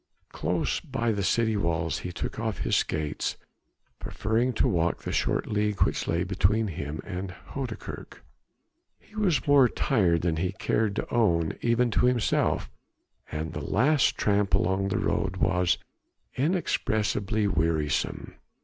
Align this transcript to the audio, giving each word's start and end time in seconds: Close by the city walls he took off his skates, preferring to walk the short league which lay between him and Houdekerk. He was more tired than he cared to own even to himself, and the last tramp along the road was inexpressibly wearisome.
Close 0.31 0.79
by 0.79 1.11
the 1.11 1.21
city 1.21 1.55
walls 1.55 1.99
he 1.99 2.11
took 2.11 2.39
off 2.39 2.61
his 2.61 2.75
skates, 2.75 3.37
preferring 3.99 4.51
to 4.51 4.67
walk 4.67 5.03
the 5.03 5.11
short 5.11 5.45
league 5.45 5.83
which 5.83 6.07
lay 6.07 6.23
between 6.23 6.69
him 6.69 7.01
and 7.05 7.35
Houdekerk. 7.53 8.23
He 8.99 9.15
was 9.15 9.45
more 9.45 9.69
tired 9.69 10.23
than 10.23 10.37
he 10.37 10.53
cared 10.53 10.95
to 10.95 11.13
own 11.13 11.53
even 11.61 11.91
to 11.91 12.07
himself, 12.07 12.67
and 13.31 13.53
the 13.53 13.61
last 13.61 14.17
tramp 14.17 14.55
along 14.55 14.87
the 14.87 14.97
road 14.97 15.37
was 15.37 15.77
inexpressibly 16.35 17.47
wearisome. 17.47 18.33